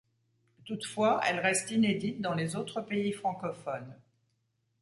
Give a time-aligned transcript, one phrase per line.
[0.65, 3.93] Toutefois, elle reste inédite dans les autres pays francophones.